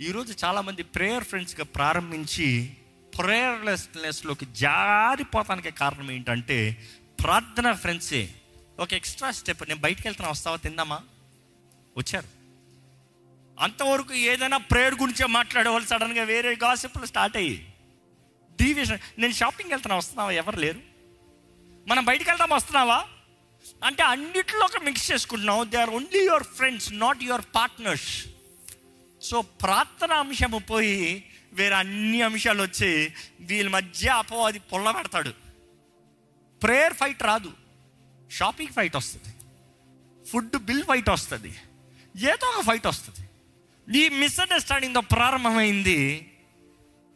[0.00, 2.76] ఈరోజు చాలామంది ప్రేయర్ ఫ్రెండ్స్గా ప్రారంభించి
[3.18, 6.88] ప్రేయర్లెస్నెస్లోకి జారిపోతానికి కారణం ఏంటంటే
[7.24, 8.34] ప్రార్థన ఫ్రెండ్సే
[8.80, 11.00] ఒక ఎక్స్ట్రా స్టెప్ నేను బయటకు వెళ్తున్నా వస్తావా తిందామా?
[11.98, 12.26] వచ్చారు.
[13.60, 17.74] అంతవరకు ఏదైనా ప్రేయర్ గురించే మాట్లాడేవాళ్ళు సడన్గా వేరే గాసిప్లు స్టార్ట్ అయ్యి
[18.62, 20.30] డీవియేషన్ నేను షాపింగ్ వెళ్తున్నా వస్తున్నావా?
[20.30, 20.80] ఎవరు లేరు?
[21.88, 23.04] మనం బయటికి వెళ్దాం వస్తున్నావా?
[23.84, 25.64] అంటే అన్నిటిలోకి మిక్స్ చేసుకుంటున్నావు.
[25.64, 28.26] They are only your friends not your partners
[29.26, 35.30] so ప్రార్థన అంశము పోయి వేరే అన్ని అంశాలు వచ్చి వీళ్ళ మధ్య అపవాది పొల్ల పెడతాడు.
[36.62, 37.52] ప్రేయర్ ఫైట్ రాదు.
[38.30, 39.34] షాపింగ్ ఫైట్ వస్తుంది.
[40.26, 41.48] ఫుడ్ బిల్ ఫైట్ వస్తుంది.
[42.16, 43.28] ఏదో ఒక ఫైట్ వస్తుంది.
[43.98, 46.32] ఈ మిస్అండర్స్టాండింగ్తో ప్రారంభమైంది.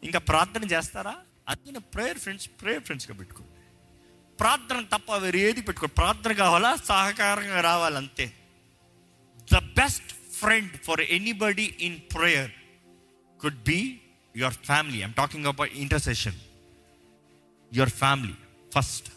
[0.04, 1.16] ఇంకా ప్రార్థన చేస్తారా?
[1.48, 3.44] అందుకని ప్రేయర్ ఫ్రెండ్స్ ప్రేయర్ ఫ్రెండ్స్గా పెట్టుకో.
[4.40, 5.86] ప్రార్థన తప్ప వేరేది పెట్టుకో.
[5.86, 6.76] ప్రార్థన కావాలా?
[6.76, 8.32] సహకారంగా రావాలంతే.
[9.54, 12.50] The best friend for anybody in prayer
[13.40, 14.00] could be
[14.36, 16.34] your family I'm talking about intercession
[17.74, 18.34] your family
[18.76, 19.12] first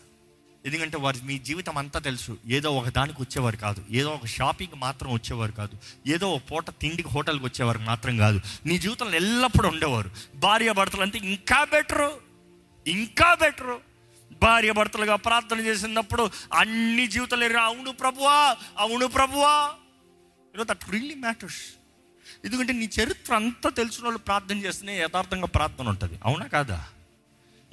[0.66, 2.38] ఎందుకంటే వారి మీ జీవితం అంతా తెలుసు.
[2.48, 3.86] ఏదో ఒక దానికి వచ్చేవారు కాదు.
[3.92, 5.78] ఏదో ఒక షాపింగ్ మాత్రం వచ్చేవారు కాదు.
[6.08, 8.42] ఏదో ఒక పూట తిండికి హోటల్కి వచ్చేవారు మాత్రం కాదు.
[8.66, 10.12] నీ జీవితంలో ఎల్లప్పుడూ ఉండేవారు.
[10.36, 12.12] భార్య భర్తలు అంటే ఇంకా బెటరు.
[12.88, 13.82] ఇంకా బెటరు.
[14.42, 19.74] భార్య భర్తలుగా ప్రార్థన చేసినప్పుడు అన్ని జీవితాలు అవును ప్రభువా అవును ప్రభువా.
[20.54, 21.74] యూనో దట్ రియలీ మ్యాటర్స్
[22.46, 26.20] ఎందుకంటే నీ చరిత్ర అంతా తెలిసిన వాళ్ళు ప్రార్థన చేస్తేనే యథార్థంగా ప్రార్థన ఉంటుంది.
[26.26, 26.88] అవునా కాదా?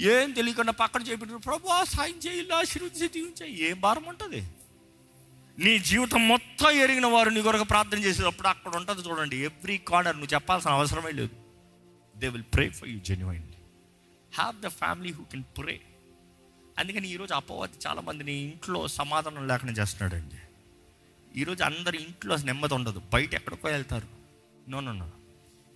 [0.00, 4.44] ఏం తెలియకుండా పక్కన చేపెట్టారు ప్రభు సాయం చేయాలి ఆశీర్వదించి దీవించాయి ఏం భారం ఉంటుంది?
[5.58, 9.36] నీ జీవితం మొత్తం ఎరిగిన వారు నీ కొరకు ప్రార్థన చేసేటప్పుడు అక్కడ ఉంటుంది చూడండి.
[9.36, 11.34] ఎవ్రీ కార్నర్ నువ్వు చెప్పాల్సిన అవసరమే లేదు.
[12.16, 13.56] They will pray for you genuinely
[14.34, 15.80] have the family who can pray
[16.78, 20.36] అందుకని ఈరోజు అపవాది చాలామంది నీ ఇంట్లో సమాధానం లేకుండా చేస్తున్నాడండి.
[21.36, 23.02] ఈరోజు అందరి ఇంట్లో నెమ్మది ఉండదు.
[23.12, 24.08] బయట ఎక్కడికో వెళ్తారు.
[24.68, 25.10] No no no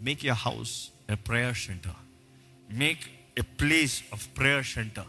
[0.01, 1.99] make your house a prayer center
[2.73, 3.01] make
[3.39, 5.07] a place of prayer center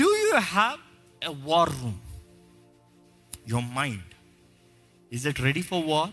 [0.00, 0.78] do you have
[1.24, 2.00] a war room
[3.48, 4.12] your mind
[5.12, 6.12] is it ready for war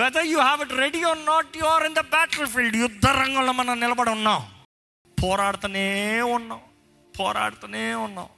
[0.00, 3.52] whether you have it ready or not you are in the battle field యుద్ధ రంగంలో
[3.52, 4.42] మనం నిలబడి ఉన్నాం.
[5.22, 6.60] పోరాడుతూనే ఉన్నాం.
[7.20, 8.28] పోరాడుతూనే ఉన్నాం.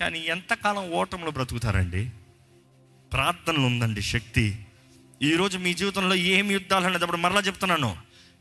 [0.00, 2.10] కానీ ఎంతకాలం ఓటంలో బ్రతుకుతారండి?
[3.12, 4.66] ప్రార్థనలు ఉందండి శక్తి.
[5.22, 7.96] ఈరోజు మీ జీవితంలో ఏం యుద్ధాలు అనేటప్పుడు మరలా చెప్తున్నాను.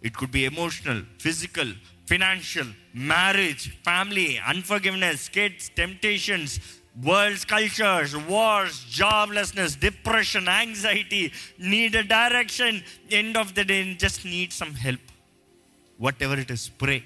[0.06, 1.74] It could be emotional physical
[2.10, 6.60] financial marriage family unforgiveness kids temptations
[6.98, 14.52] worlds cultures wars joblessness depression anxiety need a direction end of the day just need
[14.52, 15.12] some help
[16.24, 17.04] whatever it is pray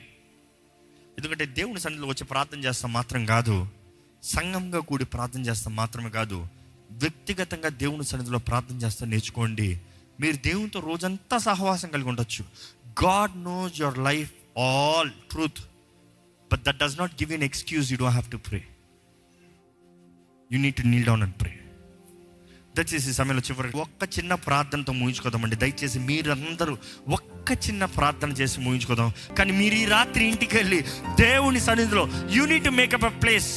[1.18, 3.68] ఎందుకంటే దేవుని సన్నిధిలో వచ్చి ప్రార్థన చేస్తాం మాత్రం కాదు.
[4.24, 6.48] సంఘంగా కూడి ప్రార్థన చేస్తాం మాత్రమే కాదు.
[6.92, 9.82] వ్యక్తిగతంగా దేవుని సన్నిధిలో ప్రార్థన చేస్తా నేర్చుకోండి.
[10.20, 12.46] మీరు దేవునితో రోజంతా సహవాసం కలిగి ఉండొచ్చు.
[13.04, 15.62] God knows your life all truth
[16.52, 18.64] but that does not give an excuse you don't have to pray
[20.52, 21.58] you need to kneel down and pray
[22.78, 25.56] దయచేసి సమయంలో చివరి ఒక్క చిన్న ప్రార్థనతో ముగించుకోదామండి.
[25.56, 26.78] దయచేసి మీరందరూ
[27.08, 29.12] ఒక్క చిన్న ప్రార్థన చేసి ముగించుకోదాం.
[29.38, 30.82] కానీ మీరు ఈ రాత్రి ఇంటికి వెళ్ళి
[31.20, 33.52] దేవుని సన్నిధిలో you need to make up a place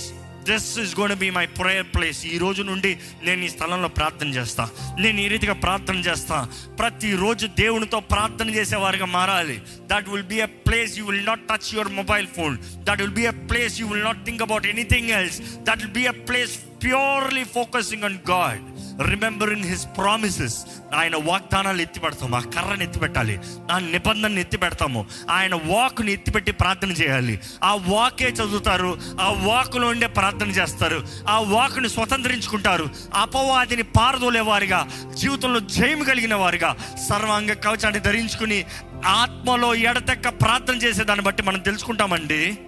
[0.49, 4.69] this is gonna be my prayer place ఈ రోజు నుండి నేను ఈ స్థలంలో ప్రార్థన చేస్తా.
[5.01, 6.49] నేను ఈ రీతిగా ప్రార్థన చేస్తా.
[6.79, 9.61] ప్రతిరోజు దేవునితో ప్రార్థన చేసేవారుగా మారాలి.
[9.93, 13.27] That will be a place you will not touch your mobile phone that will be
[13.27, 16.55] a place you will not think about anything else that will be a place
[16.85, 18.63] purely focusing on God
[19.03, 20.57] remembering his promises
[20.95, 23.41] ఆయన వాగ్దానాలు ఎత్తిపెడతాము ఆ కర్రను ఎత్తిపెట్టాలి
[23.73, 27.41] ఆ నిబంధనని ఎత్తిపెడతాము ఆయన వాక్ని ఎత్తిపెట్టి ప్రార్థన చేయాలి.
[27.65, 35.61] ఆ వాకే చదువుతారు ఆ వాకులో ఉండే ప్రార్థన చేస్తారు ఆ వాకుని స్వతంత్రించుకుంటారు అపవాదిని పారదోలే వారిగా జీవితంలో
[35.61, 36.77] జయం కలిగిన వారిగా
[37.09, 38.65] సర్వాంగ కవచాన్ని ధరించుకుని
[39.05, 42.59] ఆత్మలో ఎడతెక్క ప్రార్థన చేసే దాన్ని బట్టి మనం తెలుసుకుంటామండి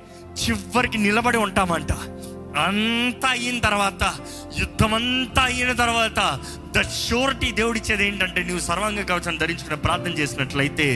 [0.46, 1.92] చివరికి నిలబడి ఉంటామంట.
[2.58, 4.02] అంతా అయిన తర్వాత
[4.58, 6.20] యుద్ధం అంతా అయిన తర్వాత
[6.76, 10.86] ద షూరిటీ దేవుడిచ్చేది ఏంటంటే నువ్వు సర్వాంగ కవచాన్ని ధరించుకుని ప్రార్థన చేసినట్లయితే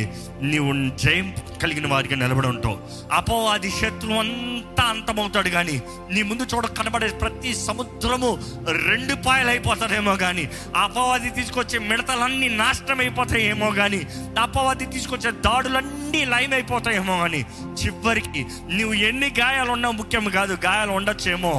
[0.43, 1.29] నీవు జయం
[1.63, 2.77] కలిగిన వారికి నిలబడి ఉంటావు.
[3.13, 5.77] అపవాది శత్రువు అంతా అంతమవుతాడు కానీ
[6.11, 8.31] నీ ముందు చూడ కనబడే ప్రతి సముద్రము
[8.87, 10.45] రెండు పాయలు అయిపోతాడేమో కానీ
[10.77, 14.01] అపవాది తీసుకొచ్చే మిడతలన్నీ నాశనం అయిపోతాయేమో కానీ
[14.39, 17.43] అపవాది తీసుకొచ్చే దాడులన్నీ లైవ్ అయిపోతాయేమో కానీ
[17.83, 21.55] చివరికి నువ్వు ఎన్ని గాయాలు ఉన్నా ముఖ్యం కాదు గాయాలు ఉండొచ్చేమో.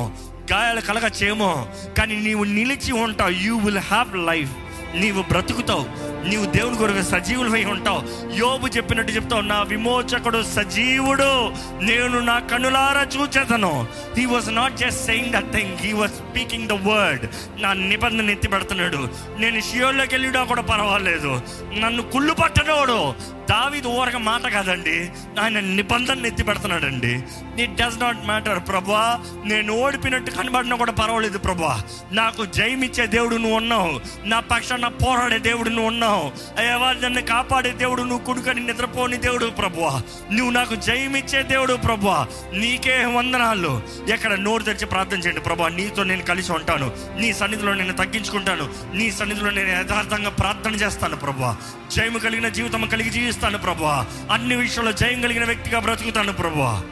[0.51, 3.29] గాయాలు కలగచ్చేమో కానీ నీవు నిలిచి ఉంటావు.
[3.29, 4.51] యూ విల్ హ్యావ్ లైఫ్
[4.95, 6.10] నీవు బ్రతుకుతావు.
[6.27, 8.31] నీవు దేవుని కొరకు సజీవులమై ఉంటావు.
[8.35, 11.53] యోబు చెప్పినట్టు చెప్తావు నా విమోచకుడు సజీవుడు.
[11.81, 16.71] నేను నా కనులారా చూచేతను he was not just saying that thing he was speaking the
[16.71, 17.25] word
[17.61, 21.41] నా నిబంధన ఎత్తి పెడుతున్నాడు నేను షియోల్లోకి వెళ్ళినా కూడా పర్వాలేదు.
[21.79, 23.13] నన్ను కుళ్ళు పట్టనోడు.
[23.49, 25.09] దావిది ఊరక మాట కాదండి.
[25.41, 27.23] ఆయన నిబంధన ఎత్తి పెడుతున్నాడండి
[27.63, 29.19] ఇట్ డస్ నాట్ మ్యాటర్ ప్రభా.
[29.45, 31.81] నేను ఓడిపోయినట్టు కనబడినా కూడా పర్వాలేదు ప్రభా.
[32.11, 33.99] నాకు జయమిచ్చే దేవుడు నువ్వు ఉన్నావు.
[34.23, 36.10] నా పక్షాన పోరాడే దేవుడు నువ్వు ఉన్నావు.
[36.13, 40.01] అయ్యా నన్ను కాపాడే దేవుడు నువ్వు కుడుకని నిద్రపోని దేవుడు ప్రభువా.
[40.31, 42.27] నువ్వు నాకు జయమిచ్చే దేవుడు ప్రభువా.
[42.53, 43.81] నీకే వందనాలు.
[44.13, 46.91] ఎక్కడ నోరు తెరిచి ప్రార్థన చేయండి ప్రభా నీతో నేను కలిసి ఉంటాను.
[47.19, 48.69] నీ సన్నిధిలో నేను తగ్గించుకుంటాను.
[48.93, 51.57] నీ సన్నిధిలో నేను యథార్థంగా ప్రార్థన చేస్తాను ప్రభా
[51.95, 56.83] జయము కలిగిన జీవితం కలిగి జీవిస్తాను ప్రభా అన్ని విషయంలో జయం కలిగిన వ్యక్తిగా బ్రతుకుతాను ప్రభా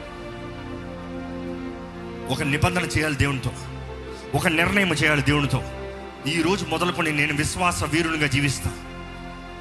[2.30, 3.50] ఒక నిబంధన చేయాలి దేవునితో.
[4.34, 5.62] ఒక నిర్ణయం చేయాలి దేవునితో.
[6.26, 8.89] ఈ రోజు మొదలుకొని నేను విశ్వాస వీరునిగా జీవిస్తాను.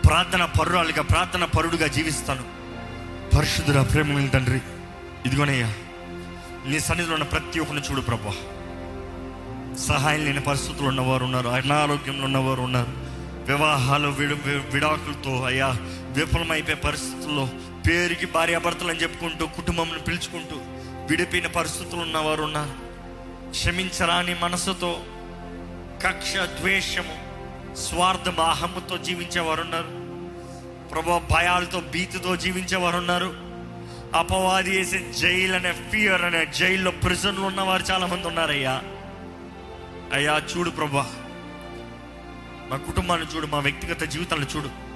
[0.10, 2.44] ప్రార్థన పరురాలుగా ప్రార్థన పరుడుగా జీవిస్తాను.
[3.38, 4.62] పరిశుద్ధుల ప్రేమ తండ్రి
[5.26, 5.74] ఇదిగోనయ్యా
[6.66, 8.34] నీ సన్నిధిలో ఉన్న ప్రతి ఒక్కరిని చూడు ప్రభా.
[9.76, 12.94] సహాయం లేని పరిస్థితులు ఉన్నవారు ఉన్నారు అనారోగ్యంలో ఉన్నవారు ఉన్నారు.
[13.48, 15.68] వివాహాలు విడు విడాకులతో అయ్యా
[16.10, 17.50] విఫలమైపోయే పరిస్థితుల్లో
[17.88, 20.56] పేరుకి భార్యాభర్తలు అని చెప్పుకుంటూ కుటుంబంను పిలుచుకుంటూ
[21.10, 22.74] విడిపోయిన పరిస్థితులు ఉన్నవారు ఉన్నారు.
[23.50, 25.00] క్షమించరాని మనసుతో
[26.06, 27.30] కక్ష ద్వేషము
[27.76, 29.99] స్వార్థ అహమ్ముతో జీవించేవారు ఉన్నారు.
[30.92, 33.50] ప్రభా భయాలతో భీతితో జీవించేవారు ఉన్నారు
[34.14, 38.82] అపవాది వేసే జైలు అనే ఫియర్ అనే జైల్లో ప్రిజన్లు ఉన్నవారు చాలామంది ఉన్నారయ్యా.
[40.14, 41.10] అయ్యా చూడు ప్రభా.
[42.70, 44.90] మా కుటుంబాన్ని చూడు మా వ్యక్తిగత జీవితాలను చూడు.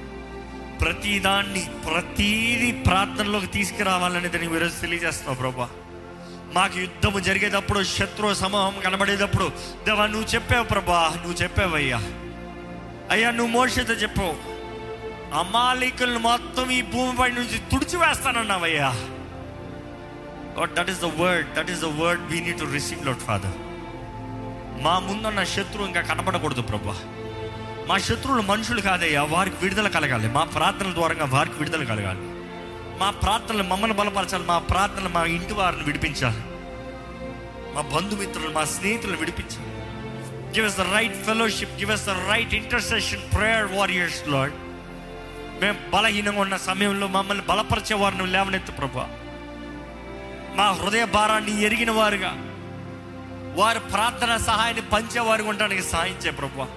[0.84, 5.70] ప్రతిదాన్ని ప్రతీది ప్రార్థనలోకి తీసుకురావాలనేది నీవు ఈరోజు తెలియజేస్తున్నావు ప్రభా.
[6.54, 9.52] మాకు యుద్ధము జరిగేటప్పుడు శత్రు సమూహం కనబడేటప్పుడు
[9.86, 11.98] దేవా నువ్వు చెప్పావు ప్రభా నువ్వు చెప్పావయ్యా.
[13.12, 14.53] అయ్యా నువ్వు మోషతో చెప్పావు.
[15.34, 18.90] అమాలికులను మొత్తం ఈ భూమిపై నుంచి తుడిచివేస్తానన్నావయ్యా.
[20.78, 23.56] That is the word that is the word we need to receive Lord father
[24.84, 26.96] మా ముందున్న శత్రువు ఇంకా కనపడకూడదు ప్రభా.
[27.88, 30.28] మా శత్రువులు మనుషులు కాదయ్యా వారికి విడుదల కలగాలి.
[30.28, 32.20] మా ప్రార్థనల ద్వారా వారికి విడుదల కలగాలి.
[33.00, 36.44] మా ప్రార్థనలు మమ్మల్ని బలపరచాలి మా ప్రార్థనలు మా ఇంటి వారిని విడిపించాలి.
[37.76, 39.70] మా బంధుమిత్రులు మా స్నేహితులను విడిపించాలి.
[40.56, 44.54] Give us the right fellowship give us the right intercession prayer warriors Lord
[45.64, 49.10] మేము బలహీనంగా ఉన్న సమయంలో మమ్మల్ని బలపరిచే వారిని లేవనెత్తు ప్రభా.
[50.56, 52.32] మా హృదయ భారాన్ని ఎరిగిన వారుగా
[53.56, 56.68] వారి ప్రార్థన సహాయాన్ని పంచేవారు ఉండడానికి సాయం చేయ ప్రభా.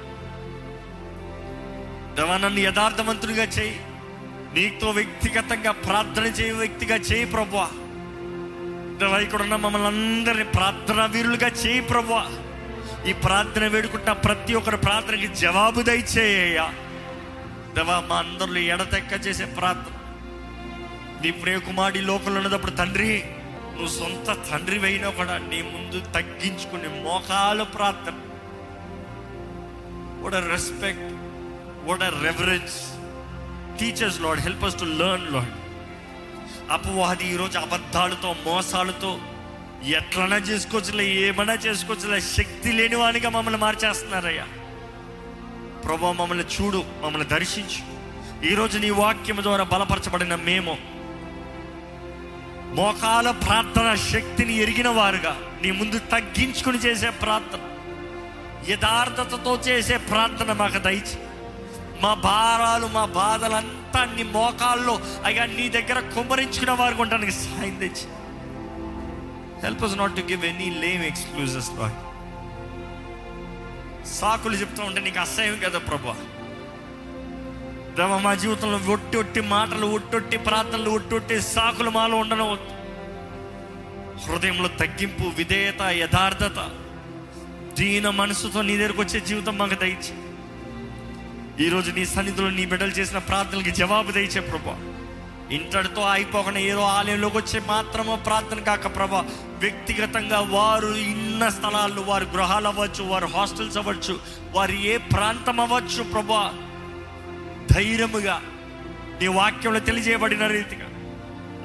[2.15, 3.81] దేవా నన్ను యథార్థవంతుడిగా చేయి.
[4.55, 7.71] నీతో వ్యక్తిగతంగా ప్రార్థన చేయ వ్యక్తిగా చేయి ప్రభా.
[8.99, 12.27] దేవా ఇక్కడ ఉన్న మమ్మల్ని అందరినీ ప్రార్థన వీరులుగా చేయి ప్రభా.
[13.07, 16.73] ఈ ప్రార్థన వేడుకుంటున్న ప్రతి ఒక్కరి ప్రార్థనకి జవాబు దయచేయ్యా
[17.77, 19.95] దేవా మా అందరిలో ఎడతెక్క చేసే ప్రార్థన.
[21.23, 23.11] నీ ప్రియకుమారి లోకంలో ఉన్నప్పుడు తండ్రి
[23.75, 28.17] నువ్వు సొంత తండ్రి అయినా కూడా నీ ముందు తగ్గించుకునే మోకాలు ప్రార్థన.
[30.23, 31.03] What a respect
[31.89, 32.77] what a reverence.
[33.81, 35.55] Teachers Lord help us to learn Lord
[36.77, 39.11] అపవాది ఈరోజు అబద్ధాలతో మోసాలతో
[39.99, 44.47] ఎట్లనా చేసుకోవచ్చులే ఏమైనా చేసుకోవచ్చులే శక్తి లేని వానిగా మమ్మల్ని మార్చేస్తున్నారయ్యా.
[45.87, 47.81] ప్రభు మమ్మల్ని చూడు మమ్మల్ని దర్శించు.
[48.47, 50.75] ఈరోజు నీ వాక్యం ద్వారా బలపరచబడిన మేము
[52.75, 57.63] మోకాల ప్రార్థన శక్తిని ఎరిగిన వారుగా నీ ముందు తగ్గించుకుని చేసే ప్రార్థన
[58.71, 61.17] యథార్థతతో చేసే ప్రార్థన మాకు దయచి.
[62.01, 68.07] మా భారాలు మా బాధలంతా నీ మోకాల్లో అయ్యా నీ దగ్గర కుమ్మరించుకున్న వారు ఉండడానికి సాయం తెచ్చి
[69.63, 72.06] help us not to give any lame excuses Lord
[74.07, 76.37] సాకులు చెప్తూ ఉంటే నీకు అసహ్యం కదా ప్రభు.
[77.97, 82.59] దేవ మా జీవితంలో ఒట్టి ఒట్టి మాటలు ఒట్టొట్టి ప్రార్థనలు ఒట్టొట్టి సాకులు మాలో ఉండడం
[84.27, 86.71] హృదయంలో తగ్గింపు విధేయత యథార్థత
[87.75, 90.13] దీన మనసుతో నీ దగ్గరకు వచ్చే జీవితం మాకు దయచి.
[91.67, 94.77] ఈరోజు నీ సన్నిధిలో నీ బిడ్డలు చేసిన ప్రార్థనలకి జవాబు దయచే ప్రభా.
[95.55, 99.25] ఇంతటితో అయిపోకుండా ఏదో ఆలయంలోకి వచ్చే మాత్రమే ప్రార్థన కాక ప్రభా
[99.59, 104.21] వ్యక్తిగతంగా వారు ఇన్న స్థలాలు వారి గృహాలు అవ్వచ్చు వారి హాస్టల్స్ అవ్వచ్చు
[104.53, 106.53] వారి ఏ ప్రాంతం అవ్వచ్చు ప్రభా?
[107.71, 108.43] ధైర్యముగా
[109.21, 110.87] నీ వాక్యంలో తెలియజేయబడిన రీతిగా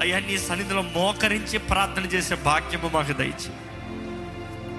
[0.01, 3.51] అయ్యా నీ సన్నిధిలో మోకరించి ప్రార్థన చేసే భాగ్యము మాకు దయచి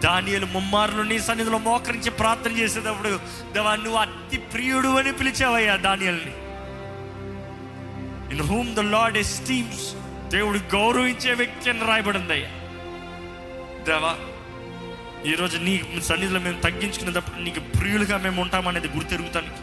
[0.01, 3.09] దానియలు ముమ్మారులు నీ సన్నిధిలో మోకరించి ప్రార్థన చేసేటప్పుడు
[3.53, 6.33] దేవా నువ్వు అతి ప్రియుడు అని పిలిచావయ్యా దానియల్ని.
[8.35, 9.95] In whom the Lord esteems
[10.29, 12.51] దేవుడు గౌరవించే వ్యక్తి అని రాయబడింది అయ్యా
[13.85, 14.17] దేవా
[15.31, 15.73] ఈరోజు నీ
[16.07, 19.61] సన్నిధిలో మేము తగ్గించుకునేటప్పుడు నీకు ప్రియులుగా మేము ఉంటామనేది గుర్తెరుగుతానికి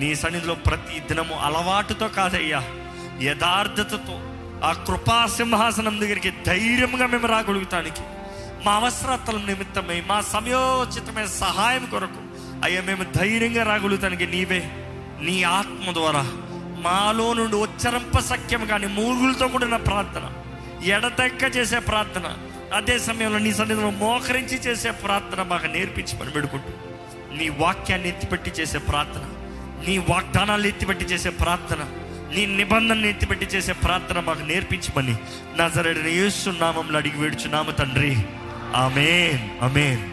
[0.00, 2.60] నీ సన్నిధిలో ప్రతి దినము అలవాటుతో కాదయ్యా
[3.22, 4.16] యథార్థతతో
[4.64, 8.04] ఆ కృపా సింహాసనం దగ్గరికి ధైర్యంగా మేము రాగలుగుతానికి
[8.66, 12.20] మా అవసరతల నిమిత్తమై మా సమయోచితమైన సహాయం కొరకు
[12.64, 14.62] అయ్యా మేము ధైర్యంగా రాగలుగుతానికి నీవే
[15.26, 16.22] నీ ఆత్మ ద్వారా
[16.86, 20.26] మాలో నుండి ఉచ్చరింప సఖ్యం కానీ మూగులతో కూడిన ప్రార్థన
[20.92, 22.28] ఎడతెక్క చేసే ప్రార్థన
[22.74, 26.68] అదే సమయంలో నీ సన్నిధిలో మోకరించి చేసే ప్రార్థన మాకు నేర్పించి మనం పెడుకుంటూ
[27.36, 29.22] నీ వాక్యాన్ని ఎత్తిపెట్టి చేసే ప్రార్థన
[29.88, 31.78] నీ వాగ్దానాలు ఎత్తిపెట్టి చేసే ప్రార్థన
[32.34, 35.16] నీ నిబంధనలు ఎత్తిపెట్టి చేసే ప్రార్థన మాకు నేర్పించమని
[35.56, 38.16] నా సరైన యేసు నామంలో అడిగి వేడుచున్నాము తండ్రి.
[38.76, 39.62] ఆమెన్.
[39.62, 40.11] ఆమెన్.